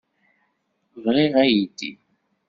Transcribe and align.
Bɣiɣ 1.03 1.33
aydi. 1.43 1.91